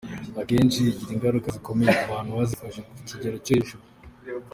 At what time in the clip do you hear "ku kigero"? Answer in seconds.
2.87-3.35